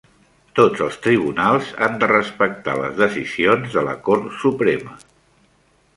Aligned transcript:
Tots 0.59 0.79
els 0.85 0.95
tribunals 1.07 1.69
han 1.87 1.99
de 2.03 2.09
respectar 2.13 2.75
les 2.79 2.97
decisions 3.03 3.77
de 3.79 3.87
la 3.89 3.97
Cort 4.09 4.35
Suprema. 4.45 5.01